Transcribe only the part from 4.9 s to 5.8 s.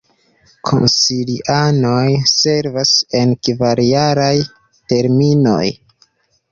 terminoj.